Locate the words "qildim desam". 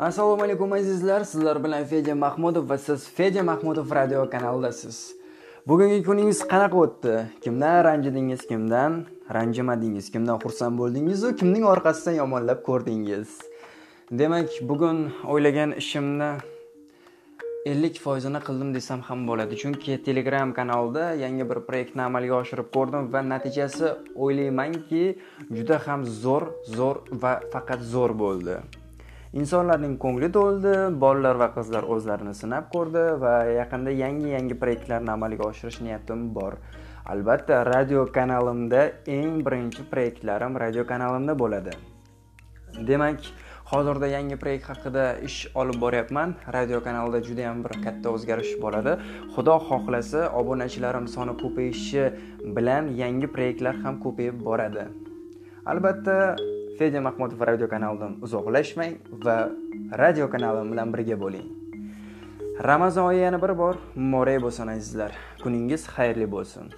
18.48-19.00